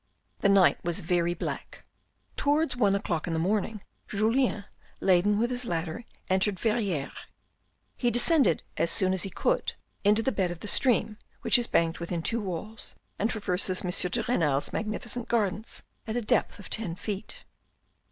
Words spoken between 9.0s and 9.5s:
as he